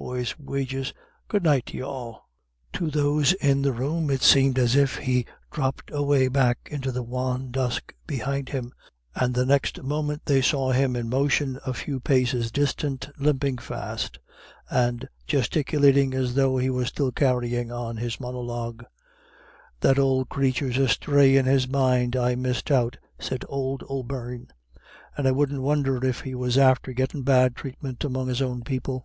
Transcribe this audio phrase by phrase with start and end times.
[0.00, 0.94] Boys' wages.
[1.26, 2.28] Good night to you all."
[2.74, 7.02] To those in the room it seemed as if he dropped away back into the
[7.02, 8.72] wan dusk behind him,
[9.16, 14.20] and next moment they saw him in motion a few paces distant, limping fast,
[14.70, 18.84] and gesticulating as though he were still carrying on his monologue.
[19.80, 24.46] "That old crathur's asthray in his mind, I misdoubt," said old O'Beirne,
[25.16, 29.04] "and I wouldn't won'er if he was after gettin' bad thratement among his own people."